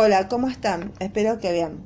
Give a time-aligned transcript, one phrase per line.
[0.00, 0.92] Hola, ¿cómo están?
[1.00, 1.80] Espero que bien.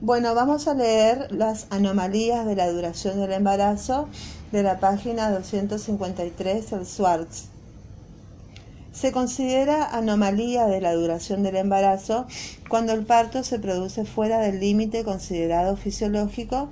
[0.00, 4.08] Bueno, vamos a leer las anomalías de la duración del embarazo
[4.52, 7.46] de la página 253 del Swartz.
[8.92, 12.28] Se considera anomalía de la duración del embarazo
[12.68, 16.70] cuando el parto se produce fuera del límite considerado fisiológico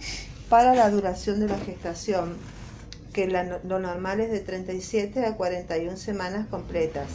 [0.49, 2.37] para la duración de la gestación,
[3.13, 7.09] que lo normal es de 37 a 41 semanas completas.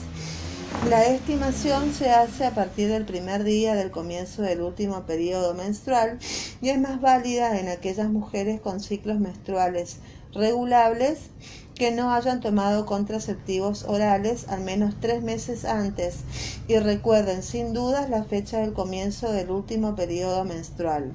[0.89, 6.18] La estimación se hace a partir del primer día del comienzo del último periodo menstrual
[6.59, 9.97] y es más válida en aquellas mujeres con ciclos menstruales
[10.33, 11.29] regulables
[11.75, 16.21] que no hayan tomado contraceptivos orales al menos tres meses antes.
[16.68, 21.13] Y recuerden sin dudas la fecha del comienzo del último periodo menstrual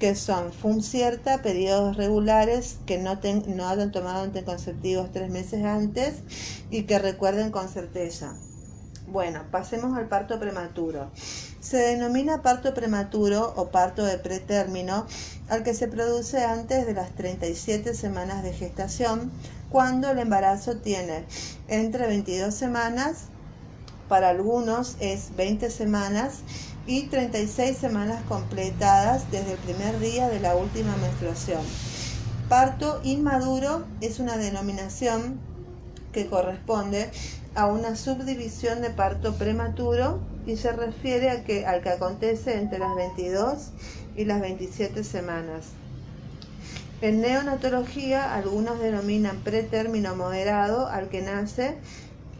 [0.00, 6.14] que son FUM cierta, periodos regulares que no, no hayan tomado anticonceptivos tres meses antes
[6.70, 8.34] y que recuerden con certeza.
[9.06, 11.10] Bueno, pasemos al parto prematuro.
[11.60, 15.06] Se denomina parto prematuro o parto de pretérmino
[15.50, 19.30] al que se produce antes de las 37 semanas de gestación,
[19.68, 21.24] cuando el embarazo tiene
[21.68, 23.24] entre 22 semanas,
[24.08, 26.38] para algunos es 20 semanas,
[26.90, 31.60] y 36 semanas completadas desde el primer día de la última menstruación.
[32.48, 35.38] Parto inmaduro es una denominación
[36.12, 37.08] que corresponde
[37.54, 42.80] a una subdivisión de parto prematuro y se refiere a que, al que acontece entre
[42.80, 43.70] las 22
[44.16, 45.66] y las 27 semanas.
[47.02, 51.76] En neonatología, algunos denominan pretérmino moderado al que nace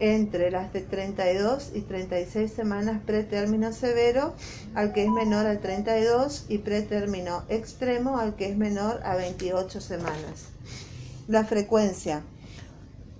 [0.01, 4.33] entre las de 32 y 36 semanas pretérmino severo
[4.73, 9.79] al que es menor a 32 y pretérmino extremo al que es menor a 28
[9.79, 10.49] semanas.
[11.27, 12.23] La frecuencia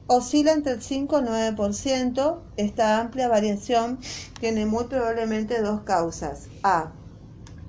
[0.08, 2.40] oscila entre el 5 y 9%.
[2.58, 4.00] Esta amplia variación
[4.40, 6.48] tiene muy probablemente dos causas.
[6.64, 6.92] A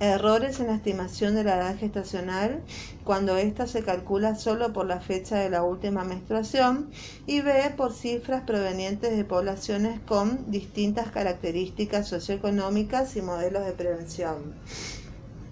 [0.03, 2.61] Errores en la estimación de la edad gestacional
[3.05, 6.89] cuando ésta se calcula solo por la fecha de la última menstruación
[7.25, 14.55] y B por cifras provenientes de poblaciones con distintas características socioeconómicas y modelos de prevención.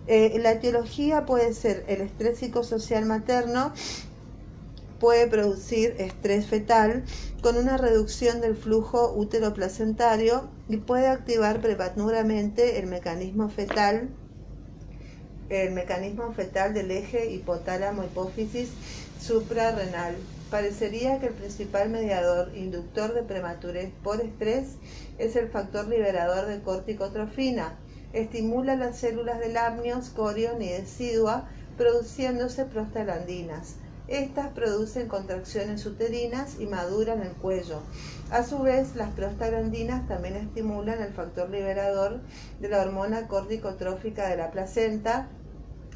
[0.07, 3.71] Eh, la etiología puede ser el estrés psicosocial materno,
[4.99, 7.05] puede producir estrés fetal
[7.41, 14.09] con una reducción del flujo útero placentario y puede activar prematuramente el mecanismo fetal
[15.51, 18.69] el mecanismo fetal del eje hipotálamo-hipófisis
[19.19, 20.15] suprarrenal.
[20.49, 24.75] Parecería que el principal mediador inductor de prematurez por estrés
[25.17, 27.77] es el factor liberador de corticotrofina.
[28.13, 33.75] Estimula las células del amnios, corion y decidua, produciéndose prostaglandinas.
[34.07, 37.81] Estas producen contracciones uterinas y maduran el cuello.
[38.29, 42.19] A su vez, las prostaglandinas también estimulan el factor liberador
[42.59, 45.29] de la hormona corticotrófica de la placenta,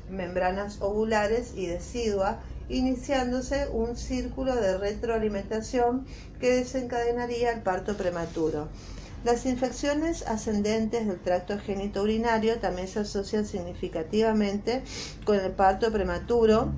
[0.10, 2.40] membranas ovulares y decidua,
[2.70, 6.06] iniciándose un círculo de retroalimentación
[6.40, 8.70] que desencadenaría el parto prematuro.
[9.26, 14.84] Las infecciones ascendentes del tracto genitourinario también se asocian significativamente
[15.26, 16.72] con el parto prematuro.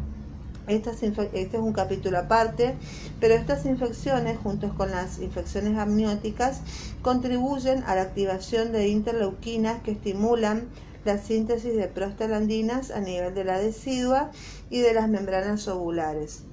[0.67, 2.75] este es un capítulo aparte,
[3.19, 6.61] pero estas infecciones, juntos con las infecciones amnióticas,
[7.01, 10.69] contribuyen a la activación de interleuquinas que estimulan
[11.07, 14.29] la síntesis de prostaglandinas a nivel de la decidua
[14.69, 16.43] y de las membranas ovulares.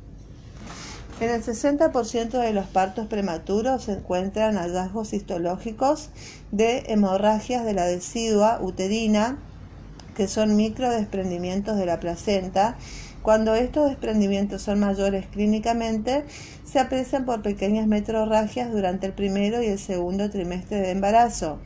[1.20, 6.10] En el 60% de los partos prematuros se encuentran hallazgos histológicos
[6.52, 9.38] de hemorragias de la decidua uterina,
[10.16, 12.76] que son microdesprendimientos de la placenta.
[13.22, 16.24] Cuando estos desprendimientos son mayores clínicamente,
[16.64, 21.58] se aprecian por pequeñas metrorragias durante el primero y el segundo trimestre de embarazo.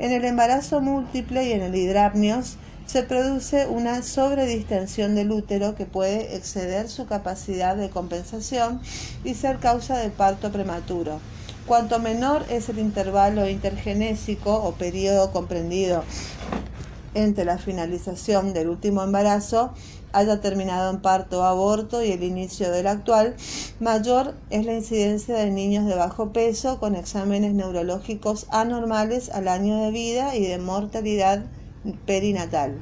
[0.00, 2.56] En el embarazo múltiple y en el hidrapnios
[2.86, 8.80] se produce una sobredistensión del útero que puede exceder su capacidad de compensación
[9.24, 11.20] y ser causa de parto prematuro.
[11.66, 16.02] Cuanto menor es el intervalo intergenésico o periodo comprendido
[17.12, 19.74] entre la finalización del último embarazo
[20.12, 23.36] haya terminado en parto o aborto y el inicio del actual,
[23.78, 29.82] mayor es la incidencia de niños de bajo peso con exámenes neurológicos anormales al año
[29.84, 31.44] de vida y de mortalidad
[32.06, 32.80] perinatal.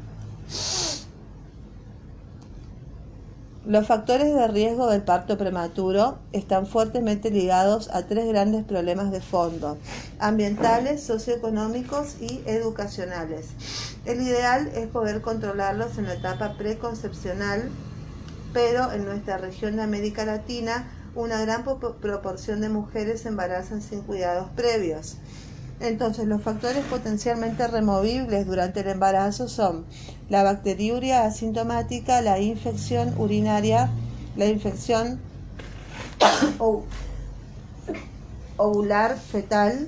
[3.68, 9.20] Los factores de riesgo del parto prematuro están fuertemente ligados a tres grandes problemas de
[9.20, 9.76] fondo,
[10.18, 13.48] ambientales, socioeconómicos y educacionales.
[14.08, 17.68] El ideal es poder controlarlos en la etapa preconcepcional,
[18.54, 24.00] pero en nuestra región de América Latina una gran proporción de mujeres se embarazan sin
[24.00, 25.18] cuidados previos.
[25.80, 29.84] Entonces, los factores potencialmente removibles durante el embarazo son
[30.30, 33.90] la bacteriuria asintomática, la infección urinaria,
[34.36, 35.20] la infección
[38.56, 39.86] ovular fetal,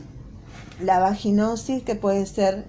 [0.79, 2.67] la vaginosis, que puede ser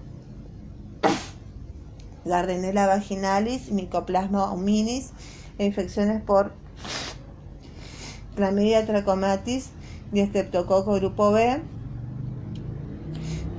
[2.32, 5.10] Gardnerella vaginalis, Mycoplasma hominis,
[5.58, 6.54] e infecciones por
[8.34, 9.68] Clamidia trachomatis
[10.14, 10.20] y
[10.94, 11.60] grupo B,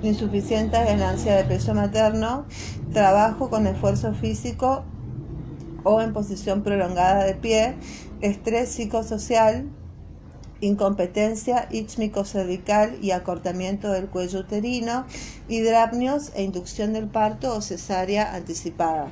[0.02, 2.46] insuficiente ganancia de peso materno,
[2.94, 4.84] trabajo con esfuerzo físico
[5.84, 7.76] o en posición prolongada de pie,
[8.22, 9.70] estrés psicosocial,
[10.64, 11.68] incompetencia
[12.24, 15.06] cervical y acortamiento del cuello uterino,
[15.50, 19.10] hidrapnios e inducción del parto o cesárea anticipada.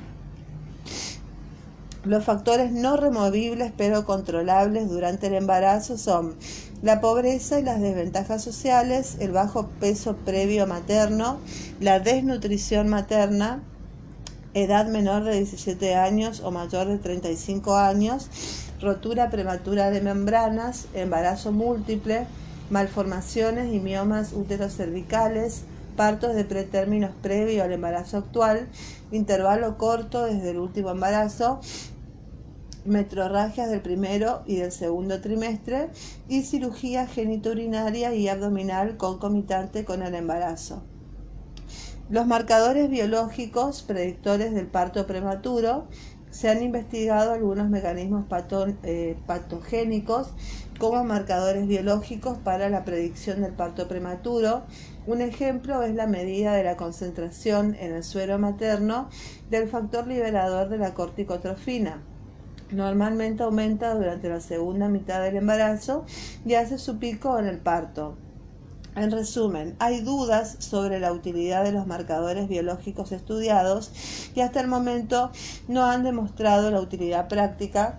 [2.04, 6.34] Los factores no removibles pero controlables durante el embarazo son
[6.82, 11.38] la pobreza y las desventajas sociales, el bajo peso previo materno,
[11.78, 13.62] la desnutrición materna,
[14.54, 18.28] edad menor de 17 años o mayor de 35 años,
[18.82, 22.26] rotura prematura de membranas, embarazo múltiple,
[22.68, 25.62] malformaciones y miomas uterocervicales,
[25.96, 28.68] partos de pretérminos previo al embarazo actual,
[29.10, 31.60] intervalo corto desde el último embarazo,
[32.84, 35.90] metrorragias del primero y del segundo trimestre
[36.28, 40.82] y cirugía genitourinaria y abdominal concomitante con el embarazo.
[42.10, 45.86] Los marcadores biológicos predictores del parto prematuro
[46.32, 48.24] se han investigado algunos mecanismos
[48.82, 50.32] eh, patogénicos
[50.80, 54.64] como marcadores biológicos para la predicción del parto prematuro.
[55.06, 59.08] Un ejemplo es la medida de la concentración en el suero materno
[59.50, 62.02] del factor liberador de la corticotrofina
[62.72, 66.06] Normalmente aumenta durante la segunda mitad del embarazo
[66.46, 68.16] y hace su pico en el parto.
[68.94, 73.90] En resumen, hay dudas sobre la utilidad de los marcadores biológicos estudiados
[74.34, 75.30] y hasta el momento
[75.66, 77.98] no han demostrado la utilidad práctica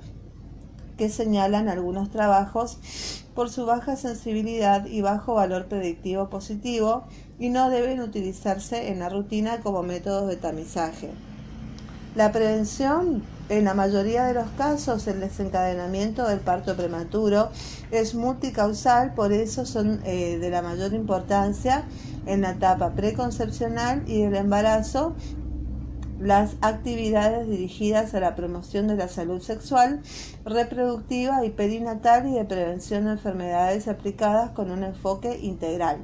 [0.96, 2.78] que señalan algunos trabajos
[3.34, 7.06] por su baja sensibilidad y bajo valor predictivo positivo
[7.40, 11.10] y no deben utilizarse en la rutina como métodos de tamizaje.
[12.16, 17.50] La prevención en la mayoría de los casos, el desencadenamiento del parto prematuro
[17.92, 21.84] es multicausal, por eso son eh, de la mayor importancia
[22.26, 25.16] en la etapa preconcepcional y del embarazo
[26.20, 30.02] las actividades dirigidas a la promoción de la salud sexual,
[30.46, 35.98] reproductiva y perinatal y de prevención de enfermedades aplicadas con un enfoque integral.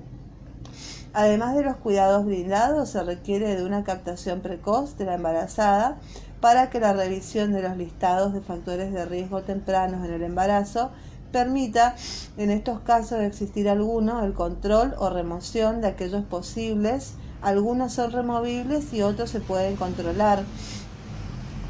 [1.14, 5.98] Además de los cuidados brindados, se requiere de una captación precoz de la embarazada
[6.40, 10.92] para que la revisión de los listados de factores de riesgo tempranos en el embarazo
[11.32, 11.96] permita,
[12.38, 17.14] en estos casos de existir alguno, el control o remoción de aquellos posibles.
[17.42, 20.44] Algunos son removibles y otros se pueden controlar.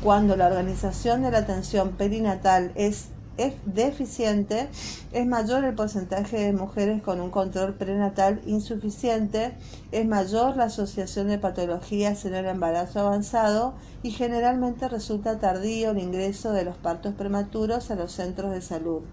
[0.04, 3.10] Cuando la organización de la atención perinatal es
[3.40, 4.68] es deficiente,
[5.14, 9.54] es mayor el porcentaje de mujeres con un control prenatal insuficiente,
[9.94, 16.00] es mayor la asociación de patologías en el embarazo avanzado y generalmente resulta tardío el
[16.00, 19.04] ingreso de los partos prematuros a los centros de salud.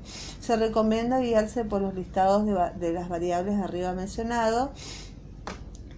[0.41, 2.45] Se recomienda guiarse por los listados
[2.81, 4.71] de, las variables arriba mencionados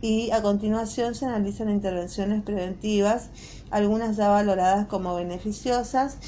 [0.03, 3.31] y a continuación se analizan intervenciones preventivas,
[3.70, 6.19] algunas ya valoradas como beneficiosas,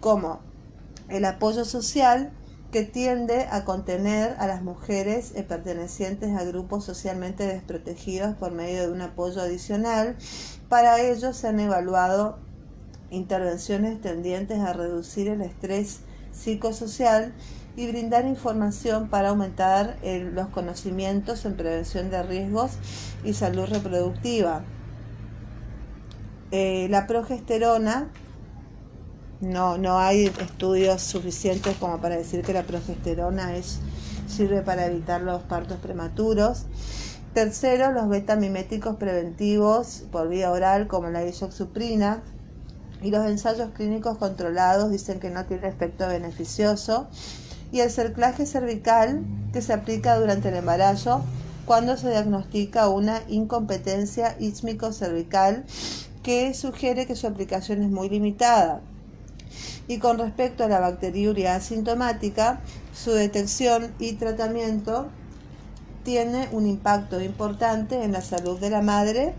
[0.00, 0.49] como
[1.10, 2.32] el apoyo social
[2.70, 8.82] que tiende a contener a las mujeres eh, pertenecientes a grupos socialmente desprotegidos por medio
[8.82, 10.16] de un apoyo adicional.
[10.68, 12.38] Para ello se han evaluado
[13.10, 16.00] intervenciones tendientes a reducir el estrés
[16.32, 17.32] psicosocial
[17.76, 22.72] y brindar información para aumentar los conocimientos en prevención de riesgos
[23.24, 24.62] y salud reproductiva.
[26.52, 28.10] Eh, la progesterona
[29.40, 33.78] no, no hay estudios suficientes como para decir que la progesterona es,
[34.28, 36.66] sirve para evitar los partos prematuros.
[37.32, 42.22] Tercero, los betamiméticos preventivos por vía oral como la isoxuprina
[43.02, 47.08] y los ensayos clínicos controlados dicen que no tiene efecto beneficioso.
[47.72, 51.22] Y el cerclaje cervical que se aplica durante el embarazo
[51.64, 55.64] cuando se diagnostica una incompetencia ísmico-cervical
[56.22, 58.82] que sugiere que su aplicación es muy limitada.
[59.90, 62.60] Y con respecto a la bacteriuria asintomática,
[62.94, 65.08] su detección y tratamiento
[66.04, 69.34] tiene un impacto importante en la salud de la madre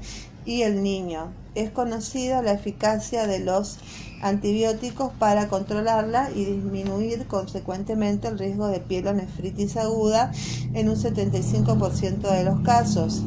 [0.46, 1.32] y el niño.
[1.56, 3.78] Es conocida la eficacia de los
[4.22, 10.34] antibióticos para controlarla y disminuir consecuentemente el riesgo de pielonefritis aguda
[10.74, 13.24] en un 75% de los casos.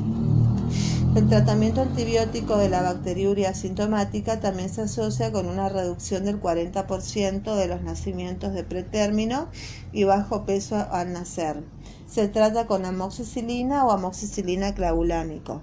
[1.14, 7.54] El tratamiento antibiótico de la bacteriuria asintomática también se asocia con una reducción del 40%
[7.54, 9.48] de los nacimientos de pretérmino
[9.92, 11.62] y bajo peso al nacer.
[12.08, 15.62] Se trata con amoxicilina o amoxicilina clavulánico.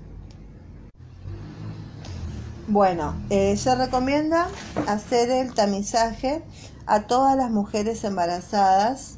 [2.69, 4.47] Bueno, eh, se recomienda
[4.87, 6.43] hacer el tamizaje
[6.85, 9.17] a todas las mujeres embarazadas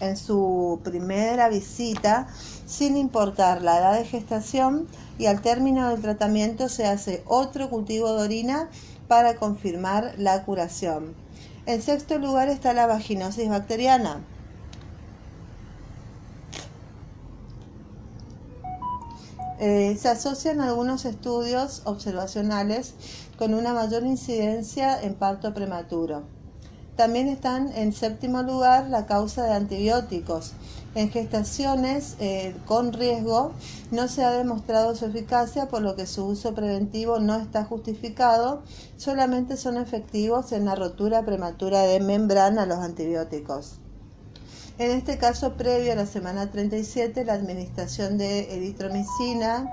[0.00, 2.28] en su primera visita
[2.66, 4.86] sin importar la edad de gestación
[5.18, 8.68] y al término del tratamiento se hace otro cultivo de orina
[9.08, 11.14] para confirmar la curación.
[11.66, 14.22] En sexto lugar está la vaginosis bacteriana.
[19.60, 22.94] Eh, se asocian algunos estudios observacionales
[23.38, 26.24] con una mayor incidencia en parto prematuro.
[26.96, 30.52] También están en séptimo lugar la causa de antibióticos.
[30.94, 33.52] En gestaciones eh, con riesgo
[33.90, 38.62] no se ha demostrado su eficacia, por lo que su uso preventivo no está justificado.
[38.96, 43.80] Solamente son efectivos en la rotura prematura de membrana los antibióticos.
[44.78, 49.68] En este caso, previo a la semana 37, la administración de eritromicina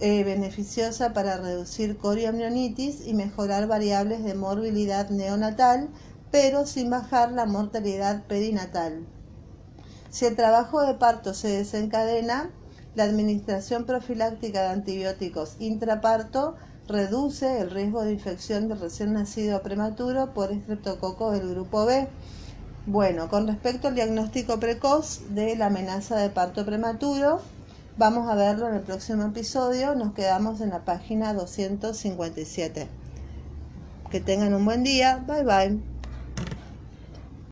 [0.00, 5.90] eh, beneficiosa para reducir coriamnionitis y mejorar variables de morbilidad neonatal
[6.32, 9.06] pero sin bajar la mortalidad perinatal.
[10.10, 12.50] Si el trabajo de parto se desencadena,
[12.94, 16.56] la administración profiláctica de antibióticos intraparto
[16.88, 22.08] reduce el riesgo de infección del recién nacido prematuro por estreptococo del grupo B.
[22.86, 27.40] Bueno, con respecto al diagnóstico precoz de la amenaza de parto prematuro,
[27.96, 29.94] vamos a verlo en el próximo episodio.
[29.94, 32.88] Nos quedamos en la página 257.
[34.10, 35.24] Que tengan un buen día.
[35.26, 35.91] Bye bye.